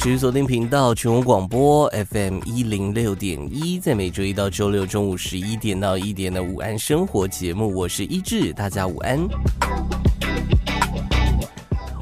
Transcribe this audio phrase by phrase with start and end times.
[0.00, 9.28] 持续锁定频道全国广播 FM 一零六点一，在每周一到周六中午十一点到一点的午安生活节目，我是一志，大家午安。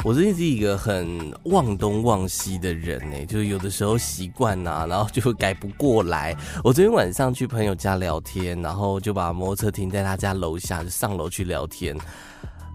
[0.05, 6.37] 我最近是一个很忘东忘西的人呢，就是有的时候习惯啊，然后就改不过来。
[6.62, 11.97] 我昨天晚上去朋友家聊天，然后就把摩托车停在他家楼下，就上楼去聊天。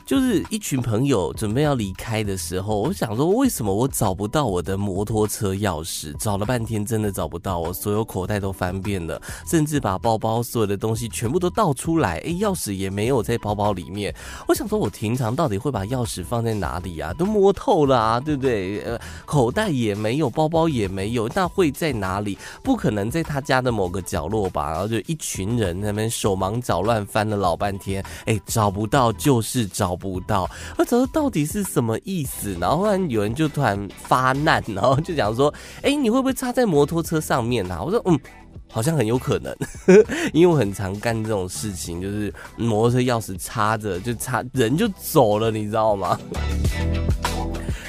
[0.05, 6.13] 就是一群朋友准备要离开的时候，我想说，为什么我找不到我的摩托车钥匙？
[6.17, 7.59] 找了半天，真的找不到。
[7.59, 14.13] 我所有口袋都翻遍了，甚至把包包所有的东西全部都倒出来，哎，钥匙也没有在包包里面。
[14.45, 17.13] 我想说，我平常到底会把钥匙放在哪里啊？
[17.13, 18.81] 都摸透了啊，对不对？
[18.81, 22.37] 呃，口袋也没有，包包也没有，那会在哪里？
[22.61, 24.71] 不可能在他家的某个角落吧？
[24.71, 29.92] 然后就一群人在那边手忙脚乱翻了老半天，哎，找不到就是找。
[29.93, 32.57] 找不到，我找到到底是什么意思？
[32.59, 38.19] 然后忽然有人就突然发难，然后就讲说：“哎、你会不会插在摩托车上面啊？”我说：“嗯，
[38.67, 39.55] 好像很有可能，
[40.33, 46.19] 因为我很常干这种事情，就是摩托车钥匙插着就插，人就走了，你知道吗？”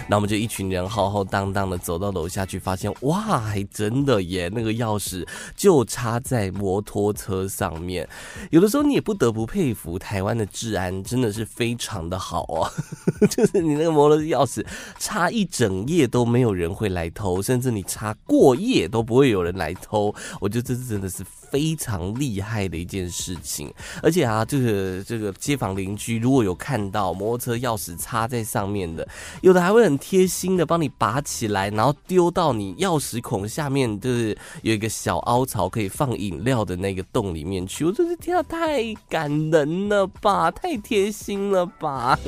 [0.07, 8.07] 那我们就一群人浩浩荡荡的走到楼下去，发现哇，还真的耶，那个钥匙就插在摩托车上面。
[8.51, 12.71] 有的时候你也不得不佩服台湾的治安，真的是非常的好哦。
[13.31, 14.65] 就是你那个摩托车钥匙
[14.99, 20.15] 插一整夜都没有人会来偷，甚至你插过夜都不会有人来偷。
[20.41, 23.73] 我觉得这真的是非常厉害的一件事情。
[24.03, 29.09] 而且啊，这个这个街坊邻居如果有看到摩托车钥匙插在上面的，
[29.41, 29.95] 有的还会很。
[30.05, 37.85] 贴心的帮你拔起来，然后丢到你钥匙孔下面，就是有一个小凹槽可以放饮料的那个洞里面去。
[37.85, 42.19] 我真是天啊，太感人了吧，太贴心了吧。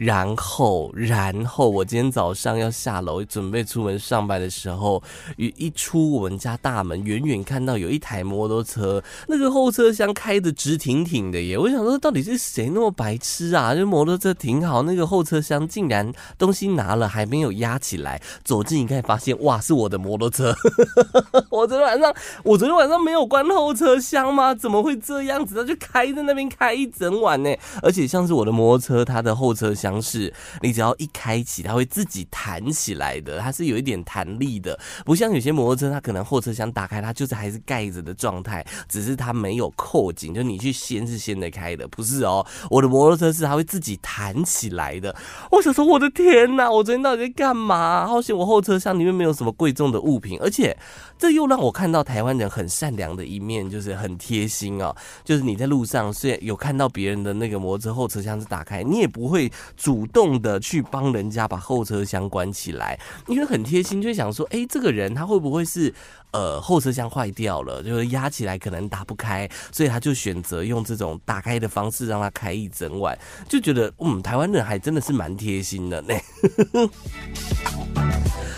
[0.00, 5.02] 然后，然后我今天早上要下楼准备出门上班的时候，
[5.36, 11.58] 一出我们家大门，远远看到有一台摩托车，那个后车厢开的直挺挺的耶！
[11.58, 13.74] 我想说，到底是谁那么白痴啊？
[13.74, 20.56] 就摩托车停好，那个后车厢竟然东西拿了还没有压起来，走近一看发现，哇，是我的摩托车！
[21.52, 22.10] 我昨天晚上，
[22.42, 24.54] 我昨天晚上没有关后车厢吗？
[24.54, 25.56] 怎么会这样子？
[25.56, 29.89] 他就开在那边开一整晚呢，而且像是我的摩托车，它的后车厢。
[29.90, 42.46] 方式，你只要一开启，它会自己弹起来的，它是有一点弹力的，不像有些摩托车，它可能后车厢打开，它就是还是盖着的状态，只是它没有扣紧，就你去掀是掀得开的，不是哦。
[42.70, 45.14] 我的摩托车是它会自己弹起来的。
[45.50, 48.06] 我想说，我的天哪，我昨天到底在干嘛？
[48.06, 50.76] 好险，我后车厢里面没有什么贵重的物品，而且
[51.18, 54.94] 这又让我看到台湾人很善良的一面，就是很贴心哦。
[55.24, 59.50] 就是你在路上虽然有看到别人的那个摩托车后车厢是打开，你也不会。
[59.80, 65.94] 主动的去帮人家把后车厢关起来，因为很贴心，就想说，哎，这个人他会不会是
[66.32, 73.18] 呃后车厢坏掉了，就是压起来可能打不开，所以他就选择用这种打开的方式让他开一整晚，
[73.48, 76.14] 就觉得嗯，台湾人还真的是蛮贴心的呢。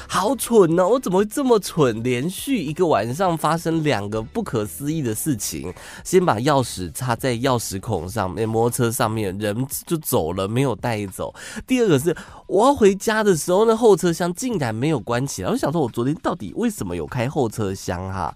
[0.08, 0.88] 好蠢哦！
[0.90, 2.02] 我怎么会这么蠢？
[2.02, 5.72] 连续一个晚上发生两个不可思议的事情：
[6.04, 11.34] 先把钥匙插在钥匙孔上面，摩托车上面，人就走了，没有带走。
[11.66, 12.14] 第二个是
[12.46, 15.48] 我要回家的时候，那后车厢竟然没有关起来。
[15.48, 18.34] 我想说，我昨天到底为什么有开后车车厢哈？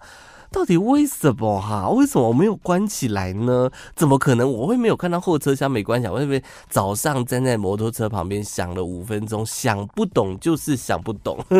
[0.52, 1.88] 到底为什么哈？
[1.88, 3.68] 为什么我没有关起来呢？
[3.96, 6.12] 怎么可能我会没有看到后车厢没关起来？
[6.12, 11.44] 我会不会早上站在摩托车旁边想了五分钟，想不懂就是想不懂。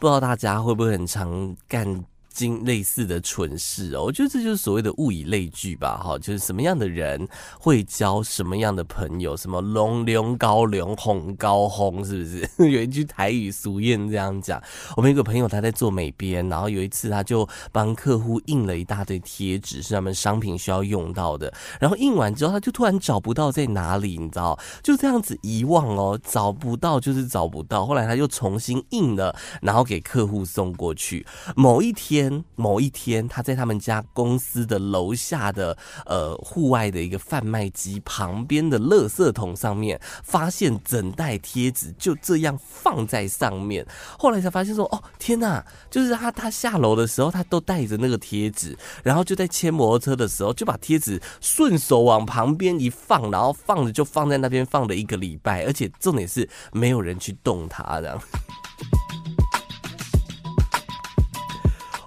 [0.00, 2.04] 不知道大家会不会很常干？
[2.32, 7.28] 经类似的蠢事哦，我觉得这就是所谓的物以类聚吧，哈，就是什么样的人
[7.60, 12.48] 会交什么样的朋友，什么龙龙高龙红高红，是不是？
[12.72, 14.62] 有一句台语俗谚这样讲。
[14.96, 27.84] 我们有个朋友他在做美编，然后有一次他就帮客户印了一大堆贴纸，是他们商品需要用到的，然后印完之后他就突然找不到在哪里，你知道，就这样子遗忘哦，找不到就是找不到。
[27.84, 31.26] 后来他又重新印了，然后给客户送过去。
[31.56, 32.21] 某一天。
[32.22, 35.76] 天某一天，他在他们家公司的楼下的
[36.06, 43.86] 呃户外的一个贩卖机旁边的垃圾桶上面，发现整袋贴纸就这样放在上面。
[44.18, 58.20] 后来才发现说，哦天哪，就是他他下楼的时候，他都带着那个贴纸，然后就在牵摩托车的时候，就把贴纸顺手往旁边一放，然后放着就放在那边放了一个礼拜，而且重点是没有人去动它，这样。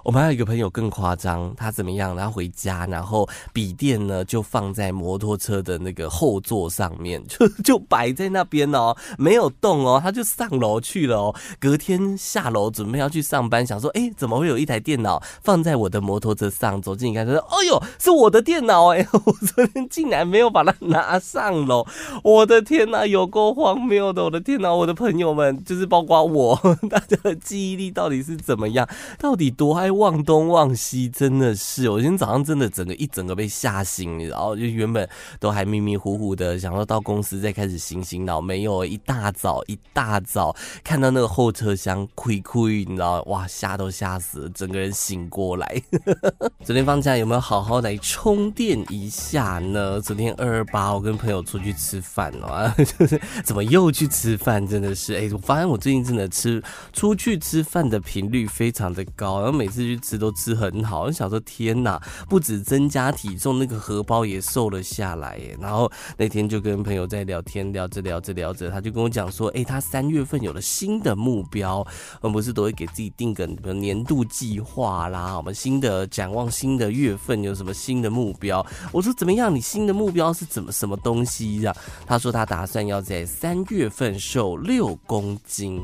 [0.06, 2.16] 我们还有一个朋友更夸张，他怎么样？
[2.16, 11.34] 他回家，然后笔电呢就放在摩托车的那个后座上面， 就就摆在那边哦，没有动哦，他就上楼去了哦。
[11.58, 16.80] 隔天下楼准备要去上班，想说，哎，怎么会有一台电脑放在我的摩托车上？
[16.80, 19.04] 走近一看，他说，哎呦，是我的电脑哎！
[19.10, 21.84] 我昨天竟然没有把它拿上楼，
[22.22, 24.22] 我的天哪，有够荒谬的！
[24.22, 26.54] 我的天哪，我的朋友们，就是包括我，
[26.88, 28.88] 大家的记忆力到底是怎么样？
[29.18, 29.95] 到底多爱？
[29.98, 35.08] 望东望西，真的是我今天早上真的整个一整个被吓醒，然后就原本
[35.40, 40.54] 都还迷迷糊糊的，想说到公司再开始醒醒脑，没有，一大早一大早
[40.84, 45.82] 看到那个后车厢亏亏，你知道，哇，吓都吓死了，整个人醒过来。
[46.62, 50.00] 昨天放假有没有好好来充电一下呢？
[50.00, 52.74] 昨天二二八，我跟朋友出去吃饭啊，
[53.42, 54.66] 怎么又去吃饭？
[54.66, 56.62] 真的是，哎、我发现我最近真的吃
[56.92, 59.85] 出去吃饭的频率非常的高，然后每次。
[59.86, 65.56] 去吃都吃很好，我想说天哪，不止增加体重，那个荷包也瘦了下来耶。
[65.60, 71.78] 然后那天就跟朋友在聊天，聊着聊着聊着，他就跟我讲说，哎，他三月份有了新的目标，
[72.20, 78.64] 我们不是都会给自己定个年度计划啦，我们新的展望，新的月份有什么新的目标？
[78.92, 79.54] 我说怎么样？
[79.54, 81.74] 你新的目标是怎么什么东西呀？
[82.06, 85.82] 他说他打算要在三月份瘦六公斤。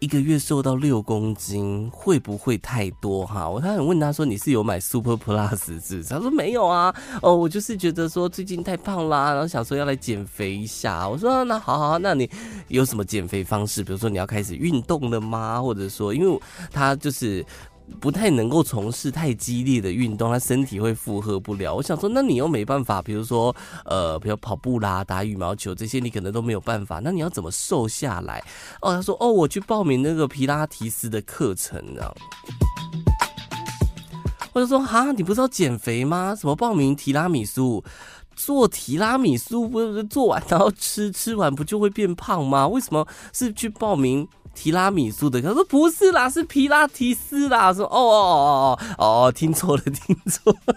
[0.00, 3.46] 一个月瘦到六公斤会不会太多哈？
[3.46, 6.02] 我他想问他说，你是有买 Super Plus 是？
[6.04, 11.06] 他说没有啊，哦，我就是觉得说最近太胖啦，然后想说要来减肥一下。
[11.06, 12.28] 我说那好好，那你
[12.68, 13.84] 有什么减肥方式？
[13.84, 15.60] 比如说你要开始运动了吗？
[15.60, 16.40] 或者说，因为
[16.72, 17.44] 他就是。
[17.98, 21.74] 不太能够从事太激烈的运动，他身体会负荷不了。
[21.74, 23.54] 我想说，那你又没办法，比如说，
[23.84, 27.00] 呃，比如跑步啦、打羽毛球这些，你可能都没有办法。
[27.02, 28.42] 那你要怎么瘦下来？
[28.80, 32.14] 哦，他说，哦，我去报名那个皮拉提斯的课程，这样。
[34.52, 36.34] 我就说，哈，你不是要减肥吗？
[36.34, 37.82] 怎么报名提拉米苏？
[38.34, 42.66] 做提拉米苏不是做完然后吃，吃完不就会变胖吗？
[42.66, 44.26] 为什么是去报名？
[44.60, 47.72] 提拉米苏的，他说不是啦，是皮拉提斯啦。
[47.72, 50.76] 说哦哦哦哦哦，听错了，听错了。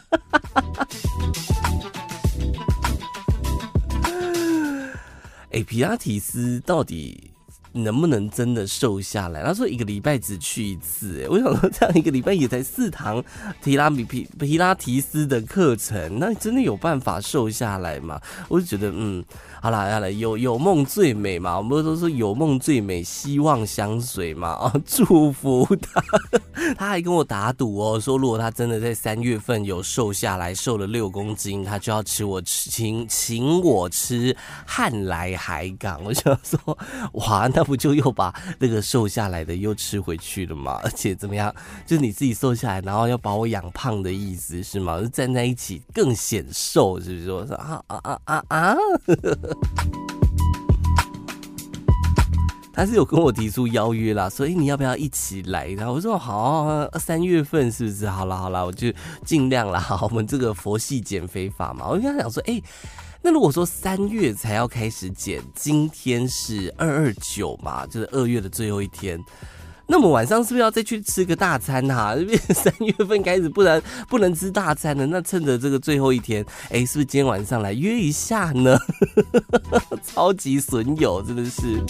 [5.49, 7.32] 哎、欸，皮拉提斯到底
[7.73, 9.43] 能不能真的瘦下来？
[9.43, 11.23] 他说一个礼拜只去一次。
[11.23, 13.23] 哎，我想说这样一个礼拜也才四堂
[13.61, 18.19] 提拉米皮皮拉提斯的课程，那真的有办法瘦下来吗？
[18.47, 19.23] 我就觉得嗯。
[19.61, 26.03] 好了好了，有有梦最美嘛，我们都说有梦最美，希望相随嘛啊，祝福他。
[26.77, 34.35] 他还跟我打赌哦，说如果他真的在三月份有瘦下来，瘦了六公斤，他就要吃我吃请请我吃
[34.65, 35.97] 汉来海港。
[36.03, 36.77] 我想说，
[37.13, 40.79] 哇，那不就又把那个瘦下来的又吃回去了吗？
[40.83, 41.53] 而且怎么样，
[41.85, 44.99] 就是你自己瘦下来，然后要把我养胖的意思是吗？
[44.99, 47.31] 就站在一起更显瘦，是不是？
[47.31, 48.75] 我说啊啊啊啊啊！
[52.75, 55.67] 他是有跟我提出邀约啦，所以你要不要一起来？
[55.67, 58.09] 然后我说好，三月份是不是？
[58.09, 58.91] 好了好了，我就
[59.23, 59.79] 尽量啦。
[59.79, 62.59] 好， 我们这个佛系减肥法嘛，我就跟他讲说，哎、
[63.25, 69.17] 那如果说三月才要开始减，今天是二二九嘛，就是二月的最后一天。
[69.87, 72.15] 那么晚上是不是要再去吃个大餐哈？
[72.53, 75.05] 三月份开始，不然不能吃大餐了。
[75.05, 78.77] 那趁着这个最后一天，哎，是不是今天晚上来约一下呢？
[80.03, 81.81] 超级损友，真的是。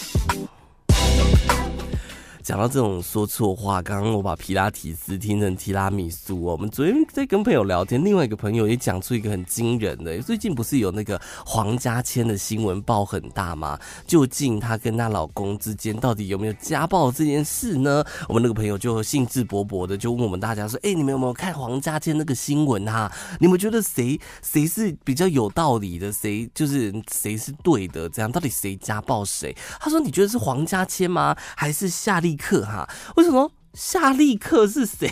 [2.44, 6.52] 讲到这种说错话，刚刚我把皮拉提斯听成提拉米苏哦。
[6.52, 13.80] 我们昨天在跟朋友聊天，另外一个朋友也讲出一个很惊人的，最近不是有那个黄家千的新闻报很大吗？
[14.06, 18.04] 究竟她跟她老公之间到底有没有家暴这件事呢？
[18.28, 23.10] 我们那个朋友就兴致勃勃的就问我们大家说：“哎，你们有没有看黄家千那个新闻啊？
[23.40, 26.12] 你们觉得谁谁是比较有道理的？
[26.12, 28.06] 谁就是谁是对的？
[28.10, 31.34] 这样到底谁家暴谁？”他说：“你觉得是黄家千吗？
[31.56, 32.88] 还是夏丽克哈？
[33.16, 35.10] 为什么夏利克是谁？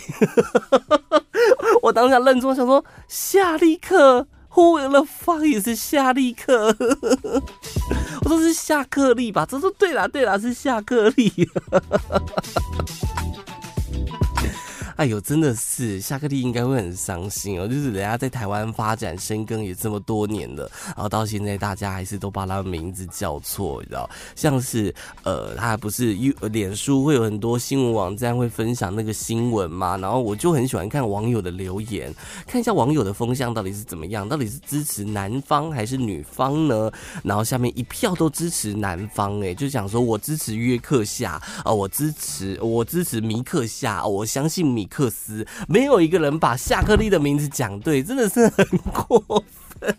[1.82, 6.76] 我当下愣住，想说夏利克，Who the fuck 也是夏利克？
[8.24, 9.44] 我说是夏克利吧？
[9.44, 11.32] 他说对啦，对啦，是夏克利。
[15.02, 24.08] 哎呦，真的是夏克立应该会很伤心哦，就是人家在台湾发展深耕也这么多年了，然后到现在大家还是都把他的名字叫错，你知道？
[24.36, 24.94] 像是
[25.24, 26.14] 呃，他不是
[26.52, 32.14] 脸书会有很多新闻网站会分享那个新闻嘛，然后我就很喜欢看网友的留言，
[32.46, 36.88] 看一下网友的风向到底是怎么样，到底是支持男方还是女方呢？
[37.24, 49.42] 然后下面一票都支持男方，哎，就想说我支持约克夏啊，我支持我支持米克夏，我相信米克斯，没有一个人把夏克利的名字讲对，真的是很过
[49.80, 49.96] 分。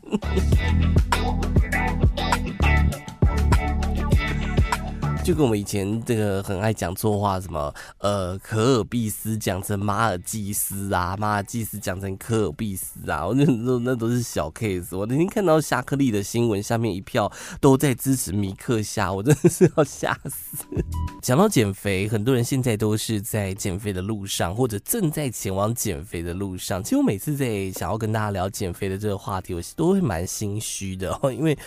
[5.23, 14.97] 就跟我们以前这个很爱讲错话，什么呃可尔必斯讲成马尔济斯啊，马尔济斯讲成可尔必斯啊，我那那那都是小 case。
[14.97, 20.67] 我那天看到夏克立的新闻，下面一票都在支持米克夏，我真的是要吓死。
[21.23, 26.83] 讲到减肥，很多人现在都是在减肥的路上，或者正在前往减肥的路上。
[26.83, 31.57] 其实我每次在想要跟大家聊减肥的这个话题，我都会蛮心虚的，因为。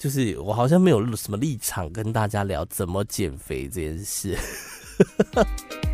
[0.00, 4.34] 就是我好像没有什么立场跟大家聊怎么减肥这件事。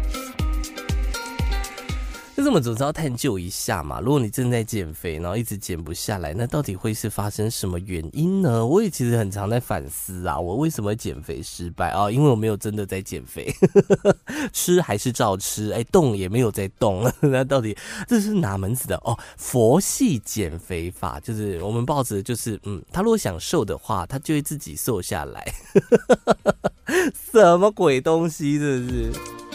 [2.37, 3.99] 就是我们总是要探究一下嘛。
[3.99, 8.67] 如果你正在减肥，然后一直减不下来，那到底会是发生什么原因呢？
[8.67, 12.11] 我也其实很常在反思啊，我为什么减肥失败啊？
[12.11, 13.51] 因为我没有真的在减肥，
[14.53, 17.11] 吃还是照吃，哎，动也没有在动。
[17.21, 17.75] 那到底
[18.07, 19.19] 这是哪门子的哦？
[19.39, 25.43] 佛系减肥法，就是我们抱着就是，嗯，他如果想瘦的话，他就会自己瘦下来。
[27.33, 28.59] 什么鬼东西？
[28.59, 29.46] 这是。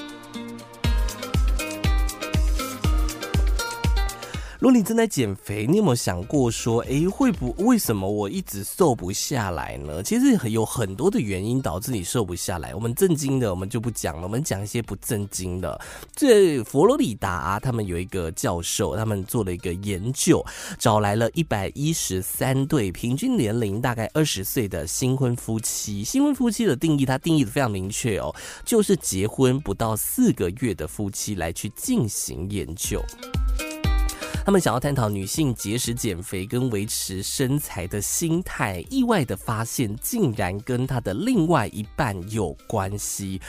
[4.61, 10.03] 如果你正在减肥，你有没有想过说，诶，会不为什么我一直瘦不下来呢？
[10.03, 12.75] 其实有很多的原因导致你瘦不下来。
[12.75, 15.81] 我们正经的我们就不讲了，我们讲一些不正经的。
[16.15, 20.45] 这佛罗里达，他们有一个教授，他们做了一个研究，
[20.77, 26.03] 找来了一百一十三对平均年龄大概二十岁的新婚夫妻。
[26.03, 28.31] 新婚夫妻的定义，他定义的非常明确哦，
[28.63, 33.03] 就是结婚不到四个月的夫妻来去进行研究。
[34.45, 43.39] 他们想要探讨女性节食减肥跟维持身材的心态，意外的发现竟然跟她的另外一半有关系。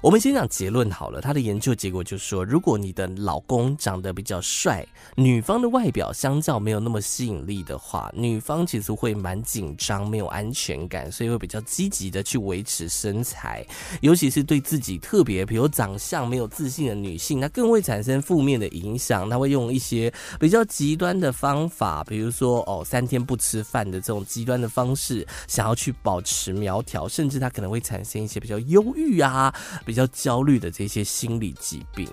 [0.00, 4.86] 我们先讲结论好了，他的研究结果就是说，如果你的老公长得比较帅，
[5.16, 13.66] 女方的外表相较没有那么吸引力的话，女方其实会蛮紧张，没有安全感，所以会比较积极的去维持身材，
[14.00, 19.28] 尤其是对自己特别，比如长相没有自信的女性，那更会产生负面的影响。
[19.28, 29.52] 她会用一些比较极端的方法，比如说哦，三天不吃饭的这种极端的方式，想要去保持苗条，甚至她可能会产生一些比较忧郁啊。
[29.88, 32.06] 比较焦虑的这些心理疾病。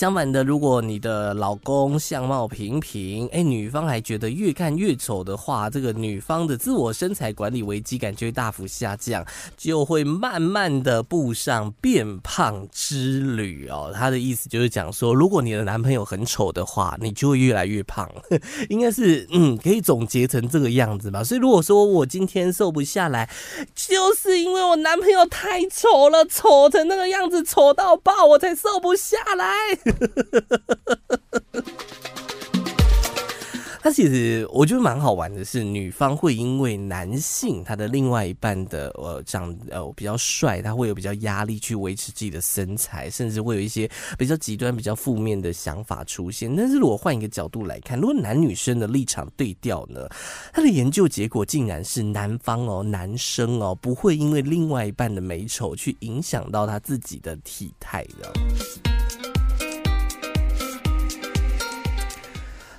[0.00, 9.22] 相反的，如果你的老公相貌平平，哎，女方还觉得越看越丑的话，这个女方的自我身材管理危机感就会大幅下降，
[9.58, 13.92] 就会慢慢的步上变胖之旅哦。
[13.94, 18.10] 他的意思就是讲说，如果你的男朋友很丑的话，你就会越来越胖，
[18.70, 21.22] 应该是嗯，可以总结成这个样子吧。
[21.22, 23.28] 所以如果说我今天瘦不下来，
[23.74, 29.54] 就是因为我男朋友太丑了，丑成那个样子，丑到爆，我才瘦不下来。
[33.82, 46.54] 他其实我觉得蛮好玩的是，女方会因为男性他的另外一半的呃长呃比较帅，他会有比较压力去维持自己的身材，甚至会有一些比较极端、比较负面的想法出现。
[46.54, 50.06] 但是如果换一个角度来看，如果男女生的立场对调呢，
[50.52, 58.30] 他的研究结果竟然是男方哦，男生哦不会因为另外一半的美丑去影响到他自己的体态的。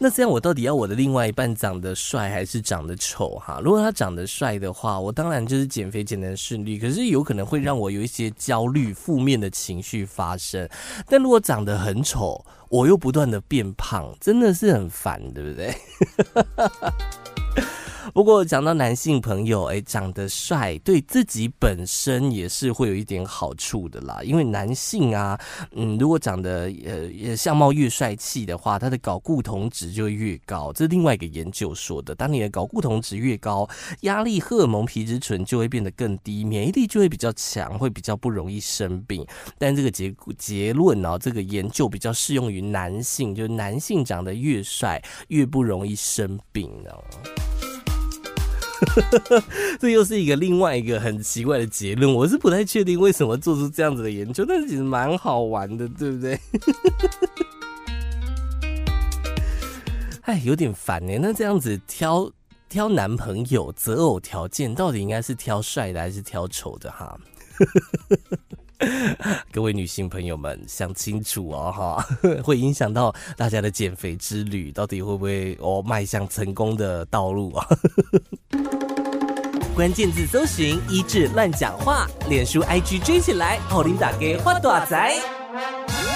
[0.03, 3.62] 那这样我到底要我的另外一半长得帅还是长得丑哈？
[3.63, 10.67] 如果他长得帅的话，我当然就是减肥减得顺利，可是有可能会让我有一些焦虑、负面的情绪发生。
[11.08, 15.72] 但如果长得很丑，我又不断的变胖，真的是很烦，对不对？
[18.13, 24.20] 不过讲到男性朋友，哎，长得帅对自己本身也是会有一点好处的啦。
[24.24, 25.39] 因为男性啊，
[25.72, 30.72] 嗯，如果长得呃相貌越帅气的话，他的睾固酮值就会越高。
[30.74, 32.15] 这是另外一个研究说的。
[32.15, 33.67] 当你的睾固酮值越高，
[34.01, 39.25] 压力荷尔蒙皮质醇就会变得更低，免疫力就会比较强，会比较不容易生病。
[39.58, 47.50] 但这个结结论呢，这个研究比较适用于男性，就是男性长得越帅越不容易生病呢。
[49.80, 52.14] 这又是一个另外一个很奇怪的结论。
[52.14, 56.40] 我是不太确定为什么做出这样子的研究，但是其实蛮好玩的，对不对？
[60.24, 61.18] 哎，有点烦呢。
[61.20, 62.32] 那这样子挑
[62.70, 67.20] 挑男朋友择偶条件，到底应该是挑帅的还是挑丑的哈？
[69.52, 72.06] 各位女性朋友们，想清楚哦哈，
[72.44, 77.68] 会影响到大家的减肥之旅，到底会不会哦迈向成功的道路啊？
[79.76, 86.11] 关键字搜寻一致乱讲话，脸书 IG 追起来，奥林打给花朵仔。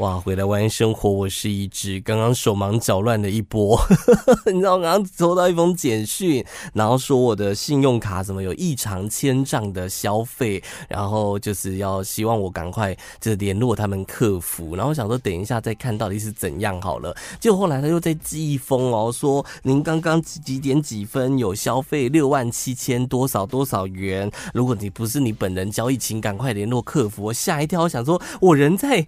[0.00, 3.78] 哇，回来玩生活，我是一只刚刚手忙脚乱的一波，
[4.50, 6.42] 你知道我，刚刚收到一封简讯，
[6.72, 27.24] 然后说我的信用卡怎么有异常千账的消费，然后就是要希望我赶快就联络他们客服，然后想说等一下再看到底是怎样好了，就后来他又再寄一封哦，说您刚刚几几点几分有消费六万七千多少多少元，如果你不是你本人交易，请赶快联络客服。
[27.24, 29.06] 我吓一跳，我想说我人在。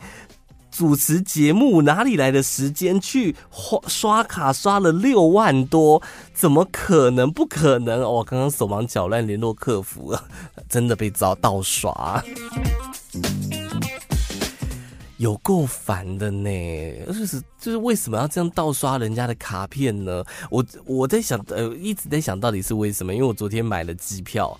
[0.72, 6.02] 主持节目哪里来的时间去花刷卡刷了六万多？
[6.32, 7.30] 怎么可能？
[7.30, 8.00] 不可能！
[8.00, 10.16] 我刚刚手忙脚乱联络客服，
[10.70, 12.24] 真的被遭盗刷，
[15.18, 16.50] 有够烦的呢！
[17.06, 20.24] 就是就是为什么要这样盗刷人家的卡片呢？
[20.50, 23.14] 我我在想，呃，一直在想到底是为什么？
[23.14, 24.58] 因为我昨天买了机票。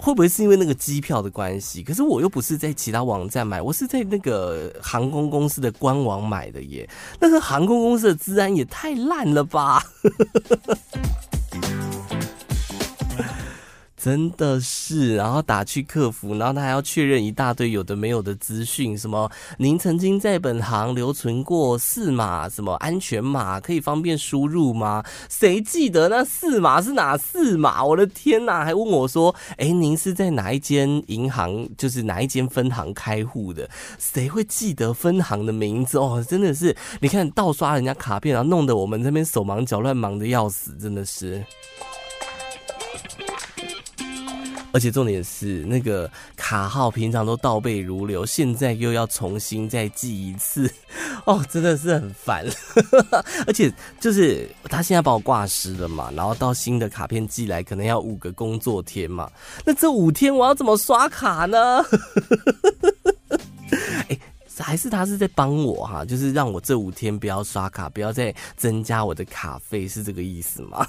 [0.00, 1.82] 会不会是因为那个机票的关系？
[1.82, 6.88] 可是我又不是在其他网站买，我是在那个航空公司的官网买的耶。
[7.18, 9.84] 那个航空公司的治安也太烂了吧！
[13.98, 19.28] 真的是，然后打去客服，然后他还要确认一大堆有的没有的资讯，什么
[19.58, 25.04] 您曾经在本行留存过四码什么安全码，可以方便输入吗？
[25.28, 27.84] 谁记得那四码是哪四码？
[27.84, 28.64] 我的天哪！
[28.64, 33.68] 还问我说，哎，您是在哪一间银行，就是哪一间分行开户的？
[33.98, 35.98] 谁会记得分行的名字？
[35.98, 41.44] 哦，真的是，你看盗刷人家卡片，然后弄得我们这边手忙脚乱，忙得要死，真的是。
[44.70, 50.70] 而且重点是，那个卡号平常都倒背如流，现在又要重新再记一次，
[51.24, 52.44] 哦，真的是很烦。
[53.46, 59.30] 而且就是他现在把我挂失了嘛，然后到新的卡片寄来，可能要五个工作天嘛。
[59.64, 61.82] 那这五天我要怎么刷卡呢？
[64.08, 64.18] 哎，
[64.58, 70.86] 还是他是在帮我哈，就是让我这五天不要刷卡，不要再增加我的卡费，是这个意思吗？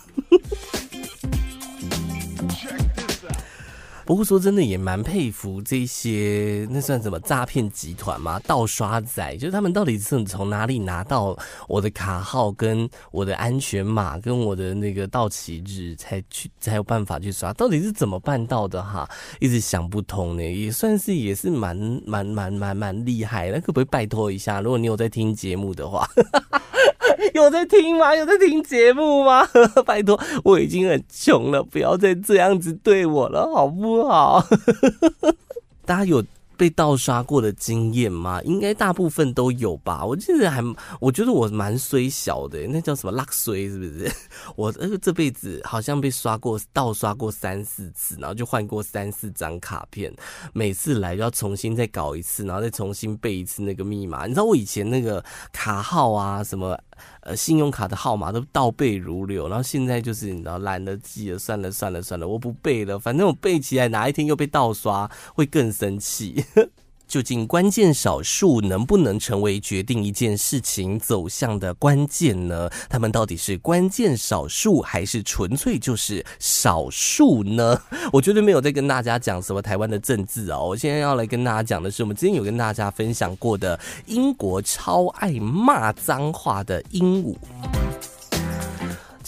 [4.10, 8.39] 不过说真的，也蛮佩服这些那算什么诈骗集团吗？
[8.39, 17.54] 盗刷仔，就是他们到底是从哪里拿到我的卡号、跟我的安全码、跟我的那个到期日，才去才有办法去刷？
[17.54, 19.08] 到底是怎么办到的哈？
[19.39, 23.52] 一直想不通呢，也算是也是蛮蛮蛮蛮蛮厉害。
[23.52, 24.60] 那可不可以拜托一下？
[24.60, 26.10] 如果你有在听节目的话。
[27.34, 28.16] 有在听吗？
[28.16, 29.46] 有在听节目吗？
[29.86, 34.46] 拜托，我已经很穷了，不要再这样子对我了，好不好？
[35.86, 36.24] 大家有
[36.56, 38.42] 被盗刷过的经验吗？
[38.44, 40.06] 应该大部分都有吧。
[40.06, 40.62] 我记得还，
[41.00, 44.12] 我觉得我蛮衰小的，那叫什么落衰是不是？
[44.56, 50.14] 我呃这辈子好像被刷过盗刷过三四次，然后就换过三四张卡片，
[50.54, 54.26] 每次来就要重新再搞一次，然后再重新背一次那个密码。
[54.26, 56.78] 你知道我以前那个卡号啊什么？
[57.22, 66.46] 呃，信用卡的号码都倒背如流，然后现在就是你知道懒得记了，算了算了算了，我不背了，反正我背起来哪一天又被盗刷，会更生气。
[67.10, 72.69] 究竟关键少数能不能成为决定一件事情走向的关键呢？
[72.88, 77.82] 他们到底是关键少数，还是纯粹就是少数呢？
[78.13, 80.67] 我绝对没有在跟大家讲什么台湾的政治哦。
[80.69, 87.36] 我现在要来跟大家讲的是，我们之前有跟大家分享过的英国超爱骂脏话的鹦鹉。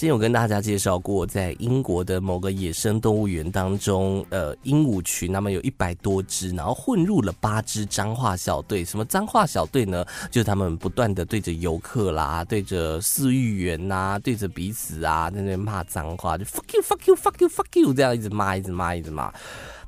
[0.01, 8.83] 之前有跟大家介绍过，在英国的某个野生动物园当中，呃，鹦鹉群，那么有一百多只，然后混入了八只脏话小队。
[8.83, 10.03] 什么脏话小队呢？
[10.31, 19.31] 就是他们不断的对着游客啦，对着饲育员呐，对着彼此啊，在那边骂脏话，就 fuck you fuck you fuck you fuck you 这样一直骂，一直骂，一直骂。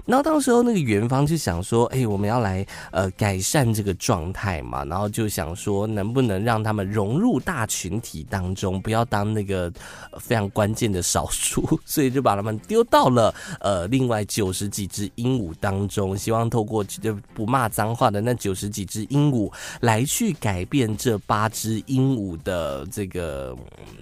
[0.06, 9.72] 然后到时候那个园方就想说，哎，我们要来呃改善这个状态嘛，然后就想说能不能让他们融入大群体当中，不要当那个
[10.20, 23.56] 非常关键的少数， 所以就把他们丢到了呃另外九十几只鹦鹉当中，希望透过就不骂脏话的那九十几只鹦鹉来去改变这八只鹦鹉的这个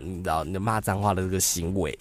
[0.03, 1.95] 你知道你骂脏话的这个行为。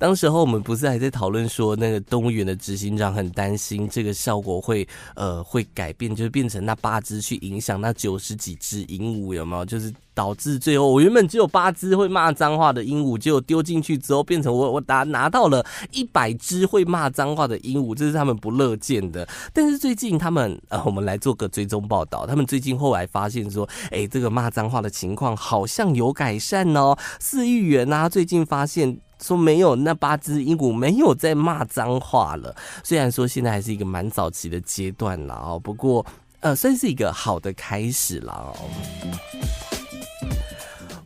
[0.00, 9.64] 当时候我们不是还在讨论说，那个动物园的执行长很担心这个效果会呃会改变，就是变成那八只去影响那九十几只鹦鹉，有没有？
[9.66, 19.28] 就是导致最后我原本只有八只会骂脏话的鹦鹉，结果丢进去之后变成我我打拿到了一百只会骂脏话的鹦鹉，这是他们不乐见的。
[19.52, 26.96] 但是最近他们呃，我们来做个追踪报道，他们最近后来发现说，哎，这个骂脏话的情况好像有改善哦。
[27.20, 28.98] 市议员啊，最近发现。
[29.22, 32.54] 说没有，那八只鹦鹉没有在骂脏话了。
[32.82, 36.04] 虽然说现在还是一个蛮早期的阶段了哦，不过
[36.40, 38.56] 呃，算是一个好的开始了哦。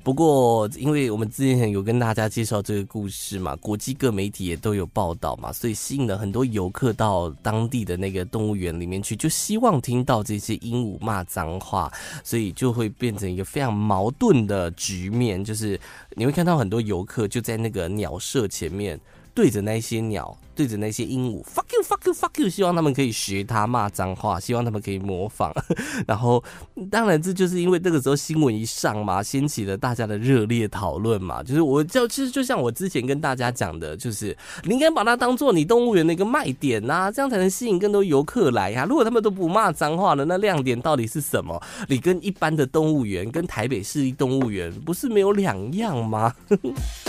[0.05, 11.90] 不过，因为我们之前有跟大家介绍这个故事嘛，国际各媒体也都有报道嘛，所以吸引了很多游客到当地的那个动物园里面去，就希望听到这些鹦鹉骂脏话，
[12.23, 19.01] 所以就会变成一个非常矛盾的局面，就是你会看到很多游客就在那个鸟舍前面。
[19.35, 25.53] 对着那些鸟，对着那些鹦鹉，fuck you，fuck you，fuck you，希望他们可以学他骂脏话，希望他们可以模仿。
[26.07, 26.42] 然后，
[26.88, 31.42] 当然这就是因为那个时候新闻一上嘛，掀起了大家的热烈讨论嘛。
[31.42, 41.61] 就是我就其实就像我之前跟大家讲的，就是你应该把它当做你动物园的一个卖点呐、啊，这样才能吸引更多游客来呀、如果他们都不骂脏话了，那亮点到底是什么？
[41.88, 46.33] 你跟一般的动物园，跟台北市立动物园不是没有两样吗？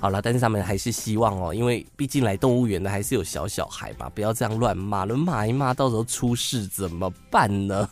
[0.00, 7.86] 好了，但是他们还是希望哦，因为毕竟来动物园的还是有小小孩嘛，不要这样乱骂，乱骂一骂，到时候出事怎么办呢？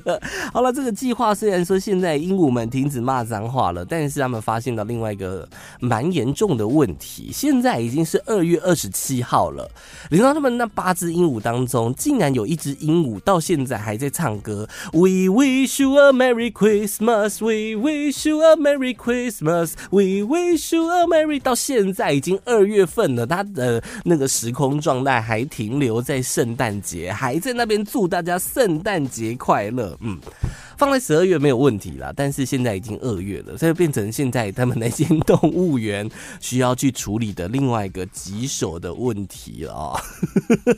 [0.54, 5.46] 好了，这个计划虽然说现在鹦鹉们停止骂脏话了，但是他们发现到另外一个
[5.80, 9.70] 蛮严重的问题，现在已经是二月二十七号了，
[10.10, 21.49] 你知道他们那八只鹦鹉当中，竟然有一只鹦鹉到现在还在唱歌，We wish you a Merry Christmas，We wish you a Merry Christmas，We wish you a Merry。
[21.50, 29.98] 到现在已经二月份了，他的那个时空状态还停留在圣诞节，还在那边祝大家圣诞节快乐。
[30.00, 30.16] 嗯。
[30.80, 40.00] 放在十二月没有问题啦，但是现在已经二月了，所以变成现在他们那间动物园需要去处理的另外一个棘手的问题了喔。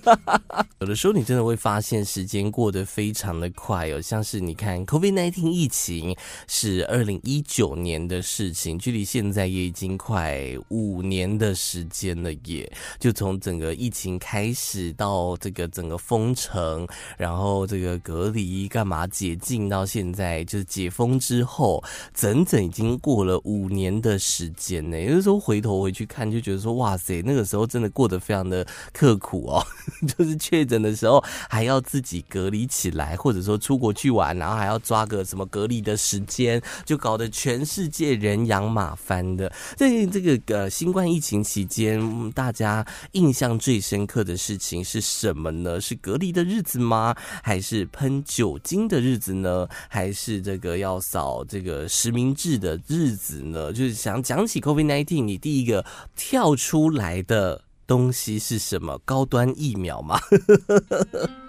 [0.81, 6.17] 有的时候你真的会发现时间过得非常的快哦，像是你看 COVID-19 疫情
[6.49, 12.69] 是二零一九年的事情，距离现在也已经快五年的时间了耶。
[12.99, 16.85] 就从整个疫情开始到这个整个封城，
[17.17, 19.87] 然后这个隔离干嘛解禁到。
[19.93, 24.99] 现在就是解封之后，整整已经过了五年的时间呢。
[24.99, 29.63] 有的时候回头回去看，就觉得说，哇塞，那个时候真的过得非常的刻苦哦。
[30.17, 39.53] 就是确诊的时候还要自己隔离起来，或者说出国去玩，然后还要抓个什么隔离的时间，就搞得全世界人仰马翻的。
[39.77, 45.79] 在这个呃新冠疫情期间，大家印象最深刻的事情是什么呢？
[45.79, 47.15] 是隔离的日子吗？
[47.43, 49.69] 还是喷酒精的日子呢？
[49.89, 53.73] 还是这个要扫这个实名制的日子呢？
[53.73, 55.85] 就是想讲起 COVID-19，你第一个
[56.17, 58.99] 跳出来的东西是什么？
[59.05, 60.19] 高端疫苗吗？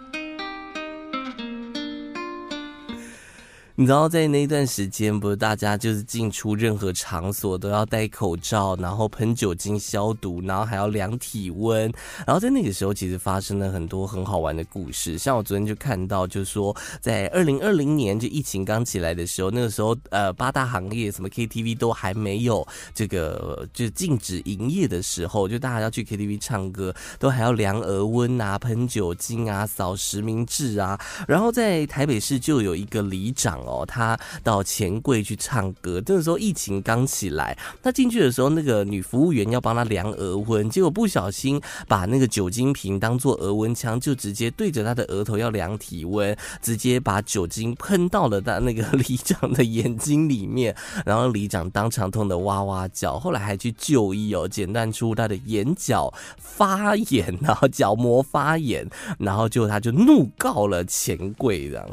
[3.76, 11.92] 你知道在那段时间，不是大家就是进出任何场所都要戴口罩，然后喷酒精消毒，然后还要量体温。
[12.28, 15.18] 然后在那个时候，其实发生了很多很好玩的故事。
[15.18, 31.00] 像我昨天就看到，就是说在二零二零年就疫情刚起来的时候，那个时候呃八大行业什么 KTV 都还没有这个就禁止营业的时候，就大家要去 KTV 唱歌，都还要量额温啊、喷酒精啊、扫实名制啊。
[31.28, 33.63] 然后在台北市就有一个里长。
[33.66, 61.90] 哦，他到钱柜去唱歌，那个时候疫情刚起来，他进去的时候，那个女服务员要帮他量额温，结果不小心把那个酒精瓶当做额温枪，就直接对着他的额头要量体温，直接把酒精喷到了他那个里长的眼睛里面，然后里长当场痛得哇哇叫，后来还去就医哦，诊断出他的眼角发炎，然后角膜发炎，然后就他就怒告了钱柜这样。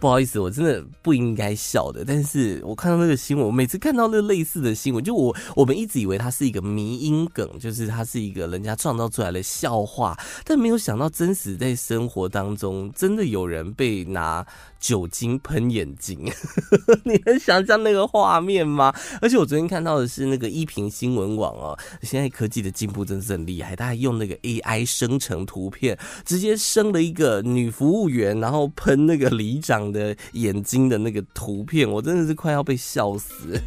[0.00, 2.02] 不好意思，我真的不应该笑的。
[2.06, 14.46] 但是我看到那个新闻，我每次看到那类似的新闻，就我我们一直以为它是一个迷因梗，就是它是一个人家创造出来的笑话，但没有想到真实在生活当中，真的有人被拿
[14.80, 16.18] 酒精喷眼睛。
[17.04, 18.92] 你能想象那个画面吗？
[19.20, 33.60] 而且我昨天看到的是那个一屏新闻网哦，现在科技的进步真是很厉害，他还用那个 AI 生成图片，直接生了一个女服务员，然后喷那个里长的眼睛的那个图片，我真的是快要被笑死。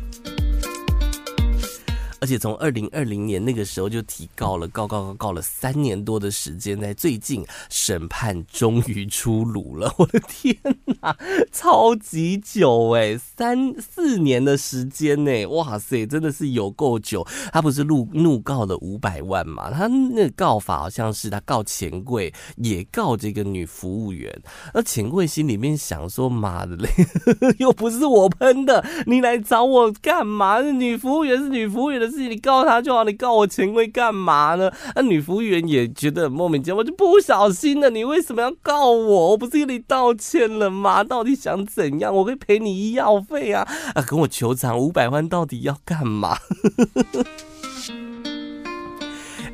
[2.23, 9.93] 而且从二零二零年那个时候就提告了，告告告告了三年多的时间，在最近审判终于出炉了。
[9.97, 10.55] 我的天
[11.01, 11.13] 哪，
[11.51, 17.27] 超级久哎，三四年的时间呢，哇塞，真的是有够久。
[17.51, 19.69] 他不是怒怒告了五百万嘛？
[19.69, 24.33] 他那告法好像是他告钱柜，也告这个女服务员。
[24.73, 26.89] 而钱柜心里面想说：妈的嘞，
[27.59, 30.61] 又不是我喷的，你来找我干嘛？
[30.61, 34.71] 女服务员是女服务员的你告他就好，你告我钱柜干嘛呢？
[34.95, 39.31] 那女服务员也觉得很莫名其妙，我就不小心了，你为什么要告我？
[39.31, 41.03] 我不是跟你道歉了吗？
[41.03, 42.13] 到底想怎样？
[42.13, 43.67] 我会赔你医药费啊！
[43.95, 46.37] 啊，跟我求偿五百万，到底要干嘛？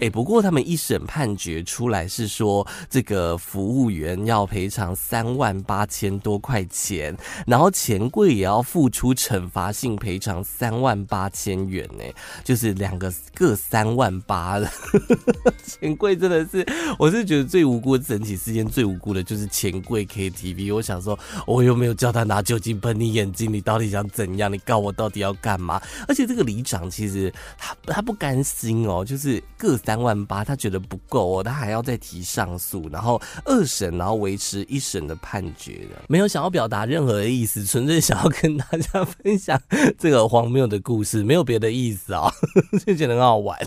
[0.02, 7.14] 哎、不过他们一审判决出来是说，这个服务员要赔偿三万八千多块钱，
[7.46, 12.04] 然后钱柜也要付出惩罚性赔偿三万八千元呢，
[12.46, 14.72] 就是两个各三万八的。
[15.68, 16.66] 钱柜真的是，
[16.98, 20.74] 我是觉得最无辜整起事件最无辜的就是钱柜 KTV。
[20.74, 24.50] 我想说，我又没有叫他拿酒精喷你眼睛，你到底想怎样？
[24.50, 25.82] 你告我到底要干嘛？
[26.08, 29.78] 而且这个里长其实他他不甘心哦，就是各。
[29.90, 39.60] 三万八，他觉得不够哦，他还要再提上诉，然后二审，然后维持一审的判决的，没有想要表达任何的意思，纯粹想要跟大家分享
[39.98, 42.34] 这个荒谬的故事，没有别的意思啊、哦，
[42.86, 43.58] 就觉得很好玩。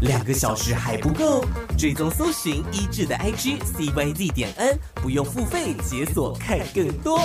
[0.00, 1.44] 两个小时还不够，
[1.78, 7.20] 追踪搜寻一致的 IG CYZ 点 N，不用付费解锁看更多。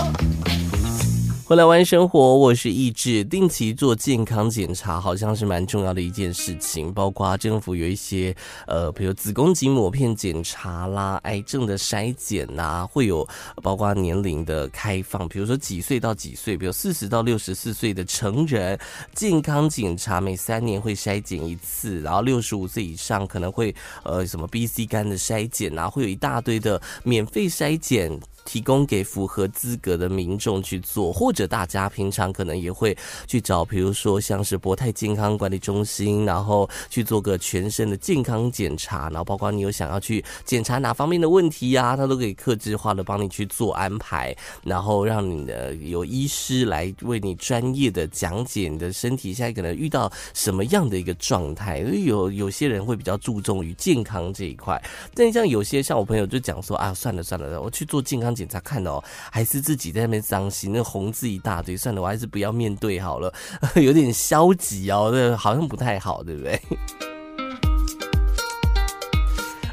[1.49, 3.23] 回来玩生活，我是意志。
[3.23, 6.93] 定期做健康检查，好像是蛮重要的一件事情。
[6.93, 8.35] 包括政府有一些
[8.67, 13.27] 呃，比如子宫颈抹片检查啦、癌症的筛检呐，会有
[13.63, 18.79] 包括年龄的开放，比如说几岁到几岁，比如四十到六十四岁的成人
[19.15, 21.99] 健康检查，每三年会筛检一次。
[22.01, 28.19] 然后六十五岁以上可能会呃什么 B、C 肝的筛检啊，会有一大堆的免费筛检。
[28.49, 51.77] 提供给符合资格的民众去做，或者大家平常可能也会去找，比如说像是博泰健康管理中心，然后去做个全身的健康检查，然后包括你有想要去检查哪方面的问题呀、他都可以克制化的帮你去做安排，然后让你的有医师来为你专业的讲解你的身体现在可能遇到什么样的一个状态。
[51.77, 54.83] 因为有有些人会比较注重于健康这一块，
[55.13, 58.35] 但像有些像我朋友就讲说啊，算了算了，我去做健康。
[58.39, 63.33] 检查看哦，还是自己在那边伤心，那红字一大堆，算了，我还是不要面对好了，
[63.75, 66.61] 有点消极哦，这好像不太好，对不对？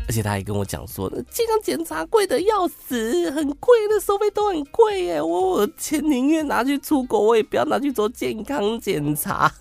[0.08, 5.20] 而且他还跟我讲说，那健康检查贵的要死，很贵，那收费都很贵耶。
[5.20, 9.52] 我我钱宁愿拿去出国，我也不要拿去做健康检查。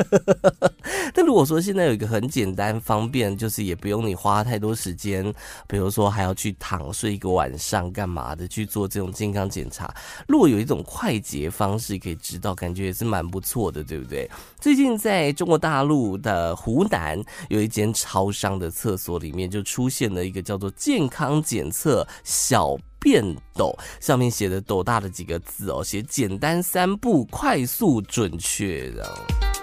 [1.13, 5.33] 但如果说现在有一个很简单方便，就是也不用你花太多时间，
[5.67, 9.93] 比如说还要去躺睡一个晚上干嘛的去做这种健康检查，
[10.27, 14.29] 如果有一种快捷方式可以知道，感觉也是蛮不错的，对不对？
[14.59, 29.54] 最近在中国大陆的湖南有一间超商的厕所里面就出现了一一个叫做健康检测小便斗，上面写的斗大的几个字哦，写简单三步，快速准确的。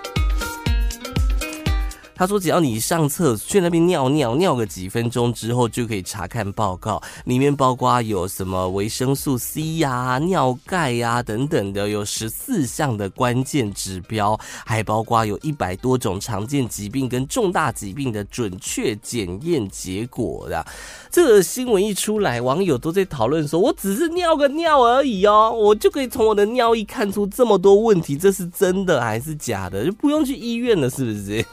[2.15, 20.65] 他说：“只要你上厕所去那边尿尿，尿个几分钟之后，就可以查看报告，里面包括有什么维生素 C 呀、尿钙呀等等的，有十四项的关键指标，还包括有一百多种常见疾病跟重大疾病的准确检验结果的。
[21.11, 29.87] 这个新闻一出来，网友都在讨论说：我只是尿个尿而已哦，我就可以从我的尿液看出这么多问题，这是真的还是假的？
[29.87, 31.45] 就不用去医院了，是不是？”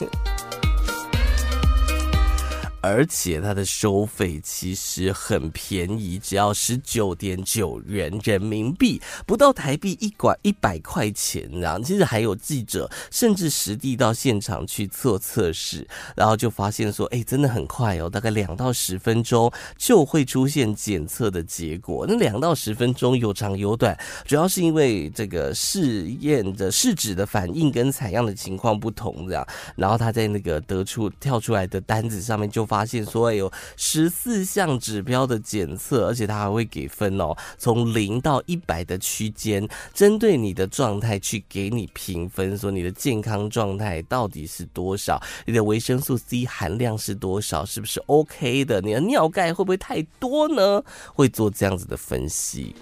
[2.82, 11.50] 而且它的收费其实很便宜，只要十九点九元人民币，不到台币一管一百块钱。
[11.60, 22.06] 然后其实还有记者甚至实地到现场去做测试，然后就发现说，哎，真的很快哦，大概两到十分钟就会出现检测的结果。
[22.08, 32.69] 那两到十分钟有长有短，主要是因为这个试验的试纸的反应跟采样的情况不同，这样，然后他在那个得出跳出来的单子上面就。
[32.70, 48.80] 发现说有十四项指标的检测，而且他还会给分哦，从零到一百的区间，针对你的状态去给你评分，说你的健康状态到底是多少，你的维生素 C 含量是多少，是不是 OK 的？
[48.82, 50.84] 你的尿钙会不会太多呢？
[51.16, 52.76] 会做这样子的分析。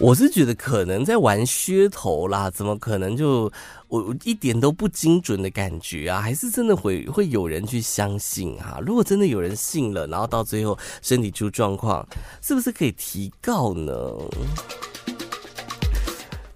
[0.00, 3.50] 我是觉得可能在玩噱头啦，怎么可能就
[3.88, 6.20] 我一点都不精准的感觉啊？
[6.20, 8.78] 还是真的会会有人去相信哈？
[8.86, 12.06] 如果真的有人信了，然后到最后身体出状况，
[12.40, 13.92] 是不是可以提告呢？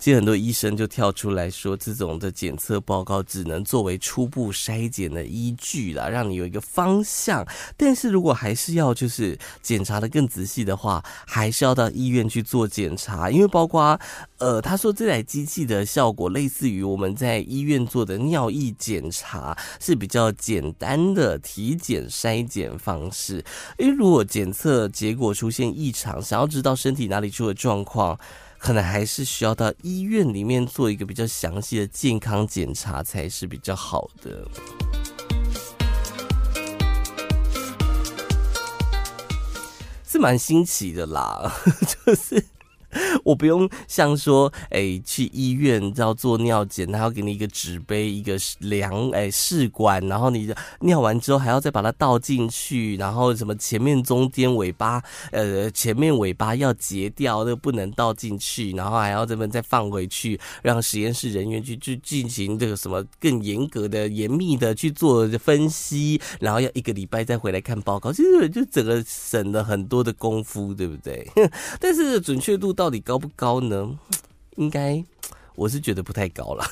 [0.02, 7.46] 其实很多医生就跳出来说，这种的检测报告只能作为初步筛检的依据啦，让你有一个方向。
[7.76, 13.96] 但是如果还是要就是检查得更仔细的话，还是要到医院去做检查，因为包括
[14.38, 23.44] 呃，他说这台机器的效果类似于我们在医院做的尿液检查，是比较简单的体检筛检方式。
[23.78, 28.18] 因为如果检测结果出现异常，想要知道身体哪里出了状况。
[28.62, 34.46] 可能还是需要到医院里面做一个比较详细的健康检查才是比较好的，
[40.06, 41.52] 是蛮新奇的啦，
[42.06, 42.46] 就是。
[43.24, 71.26] 我不用像说，哎、去医院要做尿检，他要给你一个纸杯，一个量，哎、试管，然后你尿完之后还要再把它倒进去，然后什么前面、中间、尾巴，呃，前面尾巴要截掉，那不能倒进去，然后还要这么再放回去，让实验室人员去去进行这个什么更严格的、严密的去做分析，然后要一个礼拜再回来看报告，其实就整个省了很多的功夫，对不对？
[71.80, 72.81] 但是准确度到。
[72.82, 73.96] 到底高不高呢？
[74.56, 75.04] 应该，
[75.54, 76.64] 我是觉得不太高了。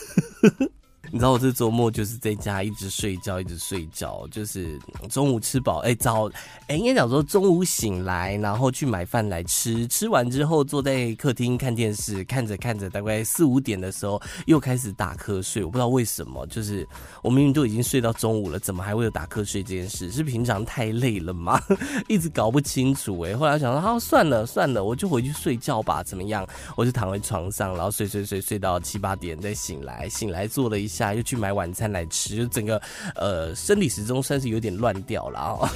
[1.12, 6.30] 你知道我这周末就是在家一直睡觉，一直睡觉，就是中午吃饱，哎、早，
[6.68, 16.86] 哎、应该讲说中午醒来，然后去买饭来吃，吃完之后坐在客厅看电视，看着看着，大概四五点的时候又开始打瞌睡，我不知道为什么，就是
[17.22, 20.12] 我明明都已经睡到中午了，怎么还会有打瞌睡这件事？
[20.12, 21.60] 是平常太累了吗？
[22.06, 26.46] 一直搞不清楚哎、后来想说，好算了算了，我就回去睡觉吧，怎么样？
[26.76, 30.99] 我就躺在床上，然后睡睡睡睡到七八点再醒来，醒来做了一下。
[31.00, 32.80] 下又去买晚餐来吃，就整个
[33.14, 35.68] 呃生理时钟算是有点乱掉了啊。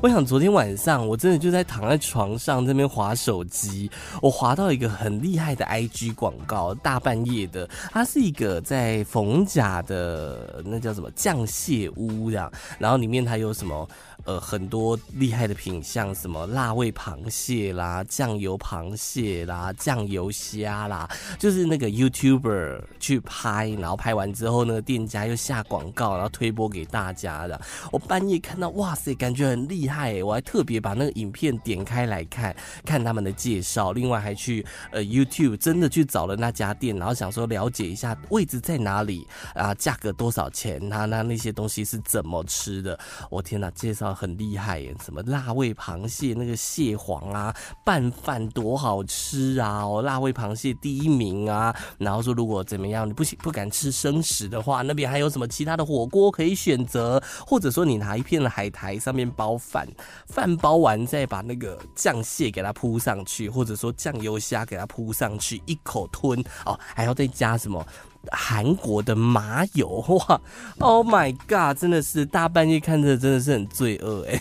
[0.00, 3.90] 我想昨天晚上我真的就在躺在床上这边滑手机，
[4.20, 13.88] 我滑到一个很厉害的 IG 广告，大半夜的，它是一个在逢甲的那叫什么酱蟹屋这样，然后里面它有什么？
[14.24, 27.60] 呃，很多厉害的品相，什么辣味螃蟹啦、酱油螃蟹啦、酱油虾啦，就是那个 YouTuber 去拍，然后拍完之后，那个店家又下广告，然后推播给大家的。
[27.90, 33.92] 我半夜看到，哇塞，感觉很厉害，我还特别把那个影片点开来看，看他们的介绍。
[33.92, 42.98] 另外还去呃 YouTube 真的去找了那家店，然后想说了解一下位置在哪里啊，价格多少钱，那那那些东西是怎么吃的。
[43.28, 44.03] 我天哪，介绍。
[44.04, 44.94] 啊很厉害耶！
[45.02, 49.84] 什么辣味螃蟹那个蟹黄啊，拌饭多好吃啊！
[49.84, 51.74] 哦，辣味螃蟹第一名啊！
[51.98, 57.22] 然后说如果怎么样，你不不敢吃生食的话，那边还有什么其他的火锅可以选择？
[57.46, 59.88] 或者说你拿一片海苔上面包饭，
[60.26, 67.84] 饭包完再把那个酱蟹给它铺上去，或者说酱油虾给它铺上去，一口吞哦，还要再加什么？
[68.32, 70.40] 韩国的麻油哇
[70.78, 74.40] ，Oh my god，真的是大半夜看着真的是很罪恶哎。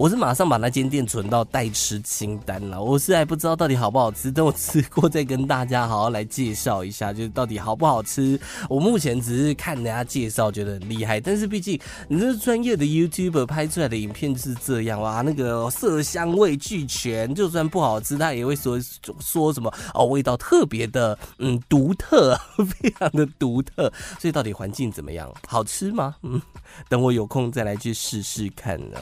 [0.00, 8.40] 我是马上把那间店存到待吃清单了，我是还不知道到底好不好吃，等我吃过再跟大家好好来介绍一下，就是到底好不好吃。
[8.70, 18.80] 我目前只是看人家介绍觉得很厉害，但是毕竟你这专业的 YouTuber 拍出来的影片是这样哇，那个色香味俱全，就算不好吃，他也会说
[19.20, 22.34] 说什么哦，味道特别的嗯独特，
[22.80, 23.92] 非常的独特。
[24.18, 25.30] 所以到底环境怎么样？
[25.46, 26.16] 好吃吗？
[26.22, 26.40] 嗯，
[26.88, 28.96] 等我有空再来去试试看呢。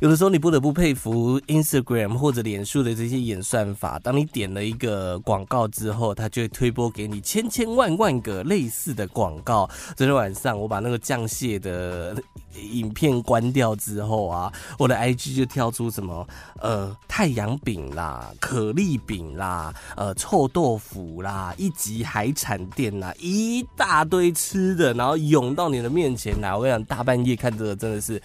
[0.00, 9.66] 有的时候你不得不佩服 Instagram 或者脸书的这些演算法，当你点了一个广告之后，它就会推播给你千千万万个类似的广告。
[9.96, 12.14] 昨天晚上我把那个降蟹的
[12.62, 16.26] 影片关掉之后啊，我的 IG 就跳出什么
[16.60, 26.54] 呃太阳饼啦、可丽饼啦、呃臭豆腐啦、一级海产店啦，一大堆吃的，然后涌到你的面前来。
[26.54, 28.20] 我跟你讲，大半夜看这个真的是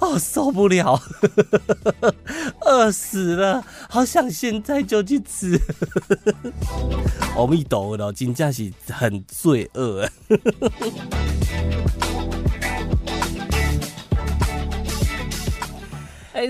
[0.00, 1.00] 哦受不了。
[2.62, 5.60] 饿死了，好想现在就去吃。
[7.36, 10.08] 阿弥陀佛，真的是很罪恶。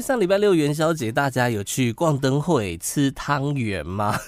[0.01, 4.19] 上礼拜六元宵节，大家有去逛灯会吃汤圆吗？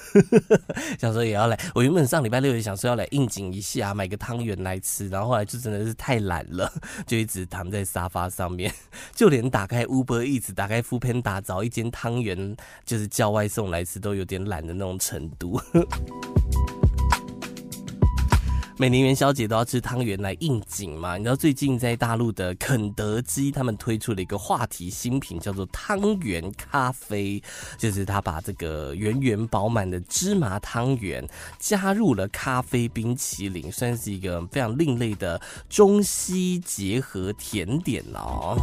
[0.99, 1.59] 想说也要来。
[1.73, 6.71] 我原本上礼拜六也想说要来应景一下，买个汤圆来吃，然后后来就真的是太懒了，
[7.05, 8.73] 就一直躺在沙发上面，
[9.13, 12.55] 就连打开 Uber Eats，打开 Foodpanda 找一间汤圆，
[12.85, 15.59] 就是叫外送来吃，都有点懒的那种程度。
[18.81, 21.17] 每年元宵节都要吃汤圆来应景嘛？
[21.17, 27.43] 你知道最近在大陆的肯德基，他们推出了一个话题新品，叫做汤圆咖啡，
[27.77, 31.27] 就是他把这个圆圆饱满的芝麻汤圆
[31.59, 38.55] 加入了咖啡冰淇淋，算是一个非常另类的中西结合甜点哦。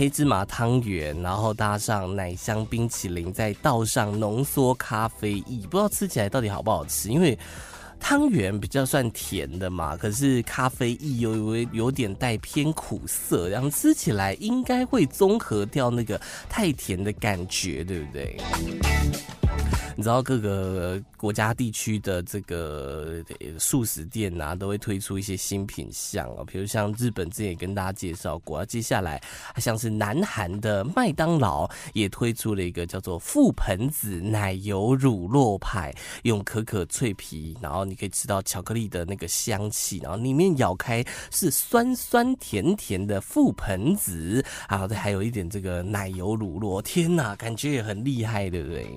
[0.00, 7.10] 黑芝麻汤圆，然后搭上奶香冰淇淋，再倒上浓缩咖啡液，不知道吃起来到底好不好吃。
[7.10, 7.38] 因为
[8.00, 18.38] 汤圆比较算甜的嘛，可是咖啡液又有有点带偏苦涩，然后吃起来应该会综合掉那个太甜的感觉，对不对？
[20.00, 23.22] 你知道各个国家地区的这个
[23.58, 29.20] 速食店呐、啊，都会推出一些新品项哦，比如像日本之前也跟大家介绍过，接下来
[29.58, 48.96] 像是南韩的麦当劳也推出了一个叫做覆盆子奶油乳酪派，用可可脆皮，然后你可以吃到巧克力的那个香气，然后里面咬开是酸酸甜甜的覆盆子，然后还有一点这个奶油乳酪，天哪，感觉也很厉害，对不对？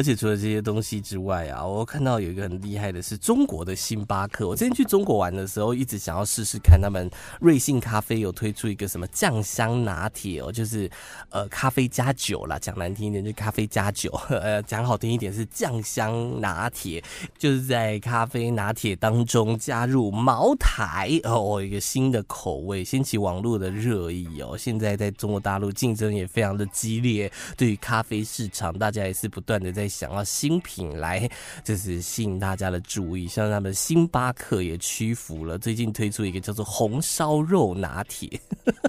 [0.00, 4.48] 而且除了这些东西之外啊，我看到有一个很厉害的是中国的星巴克。
[4.48, 10.90] 我之前去中国玩的时候，一直想要试试看他们瑞幸咖啡有推出一个什么酱香拿铁哦，就是
[11.28, 17.04] 呃咖啡加酒啦，讲难听一点就咖啡加酒， 呃讲好听一点是酱香拿铁，
[17.36, 24.56] 就是在咖啡拿铁当中加入茅台哦，一个新的口味，掀起网络的热议哦。
[24.56, 29.89] 现在在中国大陆竞争也非常的激烈，对于咖啡市场，大家也是不断的在。
[29.90, 31.28] 想要新品来，
[31.62, 38.40] 就是吸引大家的注意，像他们星巴克也屈服了，最近推出一个叫做红烧肉拿铁。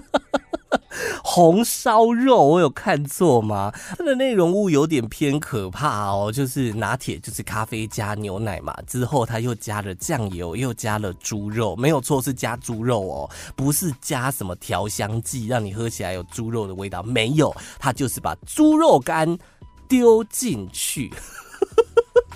[1.24, 3.72] 红烧肉，我有看错吗？
[3.96, 19.38] 它的内容物有点偏可怕哦，就是拿铁就是咖啡加牛奶嘛，之后它又加了酱油，又加了猪肉，没有错，是加猪肉哦，不是加什么调香剂让你喝起来有猪肉的味道，没有，它就是把猪肉干。
[19.92, 21.12] 丢进去，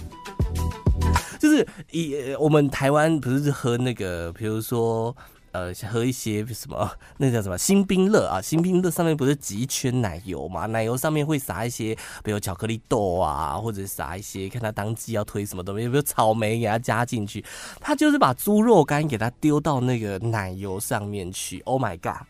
[1.40, 5.16] 就是以我们台湾不是喝那个，比如说
[5.52, 8.42] 呃，喝一些什么，那叫什么星冰乐啊？
[8.42, 10.66] 星冰乐上面不是挤一圈奶油嘛？
[10.66, 17.42] 奶油上面会撒一些，比如巧克力豆啊，或者撒一些，看他当季要推什么东西，比如草莓给它加进去，
[17.80, 21.60] 他就是把猪肉干给它丢到那个奶油上面去。
[21.60, 22.26] Oh my god！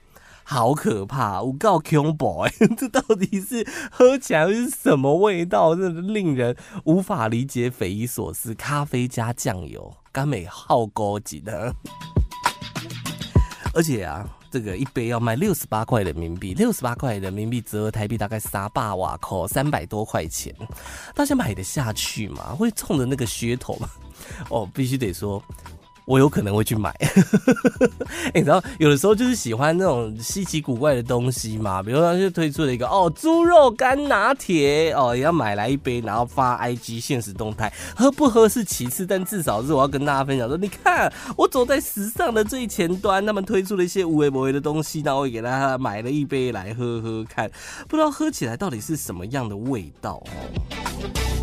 [0.48, 5.74] 好可怕，我告 Q boy，这到底是喝起来是什么味道？
[5.74, 8.54] 真的令人无法理解，匪夷所思。
[8.54, 11.74] 咖啡加酱油，甘美好高级的。
[13.74, 20.54] 而且啊，这个一杯要卖六十八块人民币，六十八块人民币折合台币大概三百瓦扣，三百多块钱，
[21.12, 22.54] 大家买得下去吗？
[22.54, 23.88] 会冲着那个噱头吗？
[24.48, 25.42] 哦，必须得说。
[26.06, 26.94] 我有可能会去买，
[28.32, 47.50] 你知道有的时候就是喜欢那种稀奇古怪的东西嘛，比如说就推出了一个哦猪肉干拿铁哦，也要买来一杯，然后发 IG 现实动态，喝不喝是其次，但至少是我要跟大家分享说，你看我走在时尚的最前端，他们推出了一些无微不为的东西，然后我给大家买了一杯来喝喝看，
[47.88, 51.35] 不知道喝起来到底是什么样的味道哦。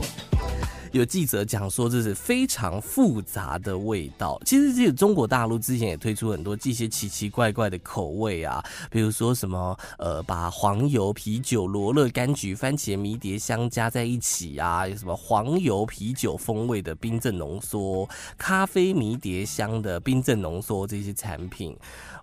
[0.93, 4.39] 有记者讲说，这是非常复杂的味道。
[4.45, 21.75] 其实，这个中国大陆之前也推出很多这些奇奇怪怪的口味啊，比如说什么呃，把黄油、啤酒、罗勒、柑橘、番茄、迷迭香加在一起啊，有什么黄油啤酒风味的冰镇浓缩、咖啡迷迭香的冰镇浓缩这些产品。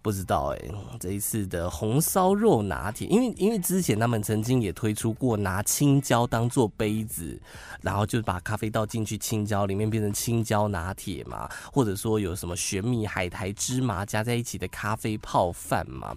[0.03, 7.39] 不知道哎、欸，这一次的红烧肉拿铁，因为因为之前他们曾经也推出过拿青椒当做杯子，
[7.83, 16.17] 然后就把咖啡倒进去青椒里面变成青椒拿铁嘛，或者说有什么玄米、海苔、芝麻加在一起的咖啡泡饭嘛。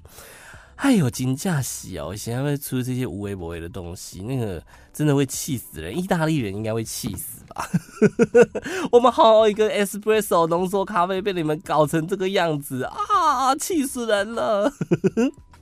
[0.84, 2.14] 哎呦，金价洗哦！
[2.14, 4.62] 现在会出这些无微不微的东西，那个
[4.94, 5.98] 真的会气死人。
[5.98, 7.70] 意大利人应该会气死吧？
[8.92, 13.56] 我们好一个 espresso 浓缩咖啡被你们搞成这个样子啊！
[13.56, 14.74] 气死人了！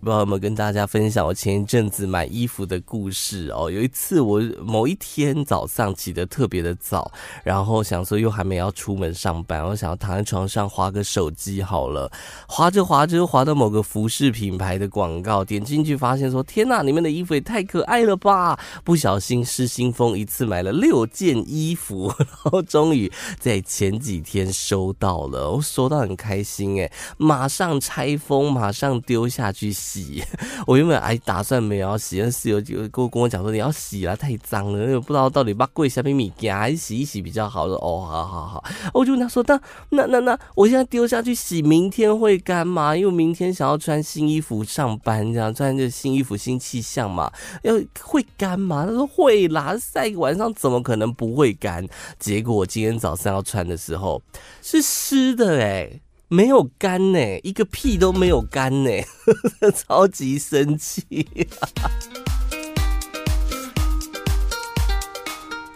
[0.02, 3.70] 不知道有没有跟大家分享我前一阵子买衣服的故事哦。
[3.70, 7.12] 有一次我某一天早上起得特别的早，
[7.44, 12.12] 然后想说又还没要出门上班，我想要躺在床上划个手机好了，
[12.48, 18.60] 划着划着划到某个服饰品牌的广告，点进去发现说天呐，里面的衣服也太可爱了吧！
[18.84, 30.24] 不小心失心疯，一次买了六件衣服，然后终于在前几天收到了，我收到很开心诶，马上拆封，马上丢下去洗。
[30.66, 37.68] 我原本还打算没有要洗，但室友就跟我跟我讲说，你要洗啦，太脏了，因为不知道到底把贵下面米给还洗一洗比较好。
[37.68, 38.64] 说哦，好好好，
[38.94, 42.96] 我就问他说，那那那那，我现在丢下去洗，明天会干吗？
[42.96, 47.32] 因为明天想要穿新衣服上班，这样穿着新衣服新气象嘛，
[47.64, 48.86] 要会干吗？
[48.86, 51.86] 他说会啦，晒个晚上怎么可能不会干？
[52.20, 54.22] 结果我今天早上要穿的时候
[54.62, 56.02] 是湿的诶。
[56.34, 58.90] 没有干呢，一个屁都没有干呢，
[59.76, 61.28] 超级生气，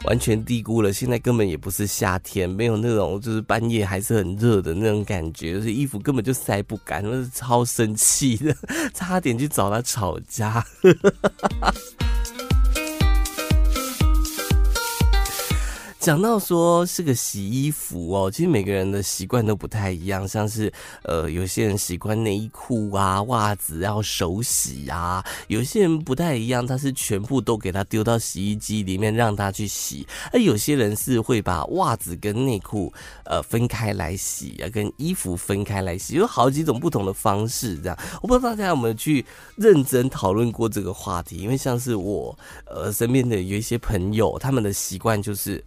[0.05, 0.93] 完全低估了。
[0.93, 8.55] 现在根本也不是夏天，没有那种就是半夜还是很热的那种感觉，就是衣服根本就晒不干，真是超生气的，
[8.95, 10.65] 差点去找他吵架。
[16.05, 32.93] 讲到说是个洗衣服哦，其实每个人的习惯都不太一样，像是呃有些人习惯内衣裤啊、袜子要手洗啊，有些人不太一样，他是全部都给他丢到洗衣机里面让他去洗，而有些人是会把袜子跟内裤
[33.23, 37.97] 呃分开来洗啊，跟衣服分开来洗，有好几种不同的方式这样。
[38.21, 39.25] 我不知道大家有没有去
[39.55, 42.37] 认真讨论过这个话题，因为像是我
[42.67, 45.63] 呃身边的有一些朋友，他们的习惯就是。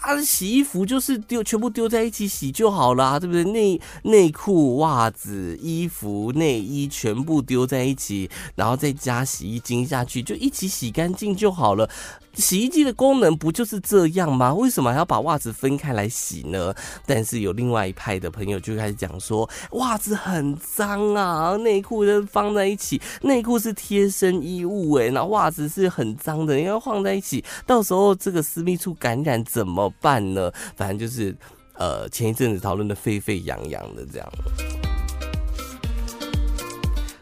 [0.00, 3.44] 啊，洗衣服就是丢，全部丢在一起洗就好了，对不对？
[3.44, 11.90] 内内裤、袜子、衣服、内衣全部丢在一起，然后再加洗衣精下去，就一起洗干净就好了。
[12.38, 14.54] 洗衣机的功能不就是这样吗？
[14.54, 16.72] 为什么还要把袜子分开来洗呢？
[17.04, 30.50] 但是有另外一派的朋友就开始讲说，袜子很脏啊，内裤都放在一起，内裤是贴身衣物诶，那袜子是很脏的，因为放在一起，到时候这个私密处感染怎么办呢？
[30.76, 31.36] 反正就是，
[31.74, 34.28] 呃，前一阵子讨论的沸沸扬扬的这样。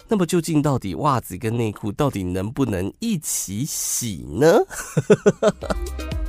[0.09, 4.59] 那么究竟到底袜子跟内裤到底能不能一起洗呢？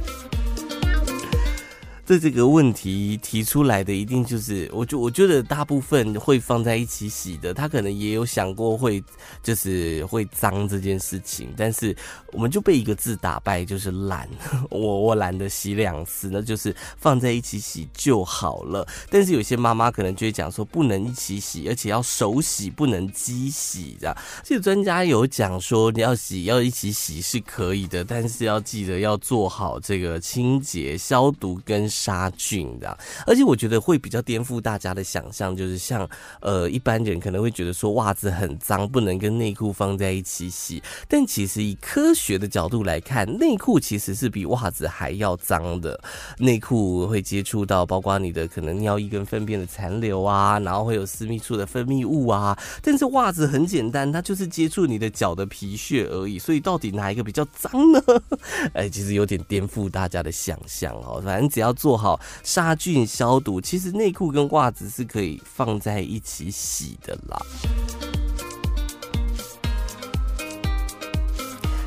[2.08, 9.04] 这这个问题提出来的一定就是，我就我觉得大部分会放在一起洗的，他可能也有想过会
[9.44, 11.94] 就是会脏这件事情，但是
[12.32, 14.26] 我们就被一个字打败，就是懒。
[14.72, 18.88] 我我懒得洗两次，那就是放在一起洗就好了。
[19.10, 24.16] 但是有些妈妈可能就会讲说，不能一起洗，而且要手洗，不能机洗这样。
[24.46, 31.86] 其实专家有讲说，你要洗要一起洗是可以的，但是要记得要做好这个清洁消毒跟。
[31.98, 32.96] 杀菌的，
[33.26, 36.08] 而且我觉得会比较颠覆大家的想象，就是像
[36.42, 40.82] 呃一般人可能会觉得说袜子很脏，不能跟内裤放在一起洗。
[41.08, 46.00] 但其实以科学的角度来看，内裤其实是比袜子还要脏的。
[46.38, 52.56] 内裤会接触到包括你的可能尿液跟粪便的残留啊，然后会有私密处的分泌物啊。
[52.84, 56.38] 但是袜子很简单，它就是接触你的脚的皮屑而已。
[56.38, 58.00] 所以到底哪一个比较脏呢？
[58.76, 61.20] 哎，其实有点颠覆大家的想象哦。
[61.26, 61.87] 反正只要做。
[61.88, 67.40] 做好杀菌消毒，其实内裤跟袜子是可以放在一起洗的啦。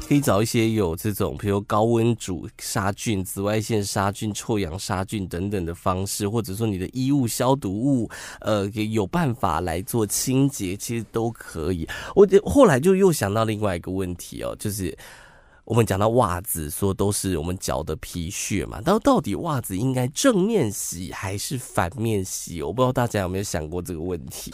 [0.08, 11.86] 可以找一些有这种，比如高温煮杀菌、紫外线杀菌、臭氧杀菌等等的方式，或者说你的衣物消毒物，呃，有办法来做清洁，其实都可以。
[12.14, 14.96] 我后来就又想到另外一个问题哦，就是。
[15.70, 22.60] 我们讲到袜子，说都是我们脚的皮屑嘛，那到底袜子应该正面洗还是反面洗？
[22.60, 24.52] 我不知道大家有没有想过这个问题。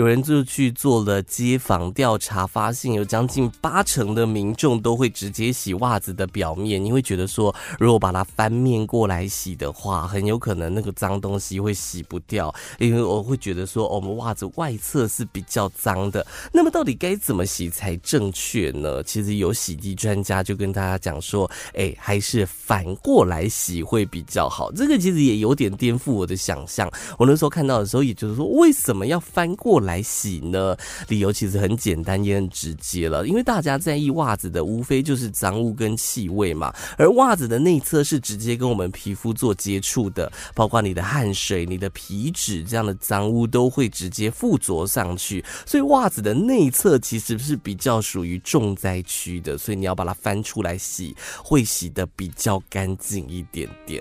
[0.00, 6.82] 有人就去做了街访调查，发现有将近八成的民众都会直接洗袜子的表面。
[6.82, 12.50] 你会觉得说，如果把它翻面过来洗的话，很有可能那个脏东西会洗不掉。
[12.78, 16.26] 因为我会觉得说，我们袜子外侧是比较脏的。
[16.50, 19.02] 那么到底该怎么洗才正确呢？
[19.02, 24.72] 其实有洗涤专家就跟大家讲说，哎，还是反过来洗会比较好。
[24.72, 26.90] 这个其实也有点颠覆我的想象。
[27.18, 30.76] 我那时候看到的时候，也就是说，为什么要翻过来来洗呢？
[31.08, 54.00] 理由其实很简单，也很直接了，因为大家在意袜子的无非就是脏污跟气味嘛，而袜子的内侧是直接跟我们皮肤做接触的，包括你的汗水、你的皮脂这样的脏污都会直接附着上去，所以袜子的内侧其实是比较属于重灾区的，所以你要把它翻出来洗，会洗得比较干净一点点。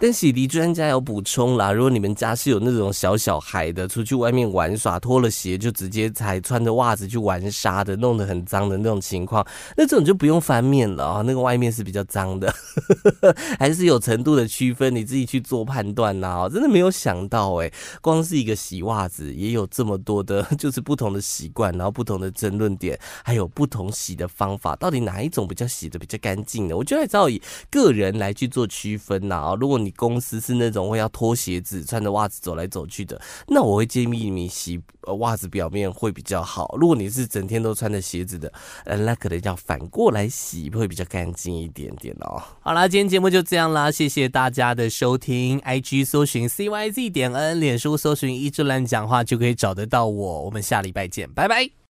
[0.00, 9.44] 但洗涤专家有补充啦，如果你们家是有那种小小孩的，出去外面玩耍，脱了鞋就直接才穿着袜子去玩沙的，弄得很脏的那种情况，
[9.76, 12.54] 那这种就不用翻面了啊，那个外面是比较脏的，
[13.58, 16.48] 还是有程度的区分，你自己去做判断呐。
[16.48, 26.76] 真的没有想到诶，光是一个洗袜子也有这么多的， 就是不同的习惯，然后不同的争论点，还有不同洗的方法，到底哪一种比较洗得比较干净呢？
[26.76, 29.87] 我觉得还是要以个人来去做区分呐啊，如果你。
[29.92, 34.80] 公司是那种会要脱鞋子、穿着袜子走来走去的，那我会建议你洗
[35.18, 36.74] 袜子表面会比较好。
[36.78, 38.52] 如果你是整天都穿着鞋子的，
[38.84, 42.42] 呃，那可能要反过来洗会比较干净一点点哦。
[42.60, 45.60] 好啦，今天节目就这样啦，谢谢大家的收听。
[45.60, 50.42] IG 搜寻 CYZ 点 N，脸书搜寻一志乱讲话就可以找得到我。
[50.44, 51.78] 我们下礼拜见，拜拜。